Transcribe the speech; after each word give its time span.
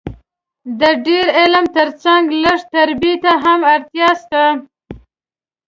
د 0.79 0.81
ډېر 1.05 1.25
علم 1.39 1.65
تر 1.77 1.87
څنګ 2.03 2.25
لږ 2.43 2.59
تربیې 2.73 3.15
ته 3.23 3.31
هم 3.43 3.59
اړتیا 3.73 4.09
سته 4.21 4.43